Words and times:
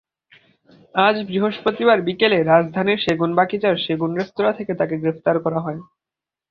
আজ 0.95 1.15
বৃহস্পতিবার 1.27 1.97
বিকেলে 2.07 2.37
রাজধানীর 2.43 3.03
সেগুনবাগিচার 3.05 3.75
সেগুন 3.85 4.09
রেস্তোরাঁ 4.15 4.57
থেকে 4.59 4.73
তাঁকে 4.79 4.95
গ্রেপ্তার 4.97 5.35
করা 5.45 5.59
হয়। 5.59 5.79